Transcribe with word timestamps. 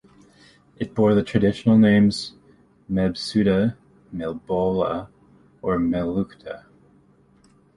It 0.79 0.95
bore 0.95 1.13
the 1.13 1.21
traditional 1.23 1.77
names 1.77 2.33
"Mebsuta", 2.91 3.75
"Melboula" 4.11 5.09
or 5.61 5.77
"Melucta". 5.77 6.65